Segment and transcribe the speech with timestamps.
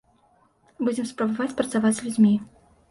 [0.87, 2.35] Будзем спрабаваць працаваць з людзьмі.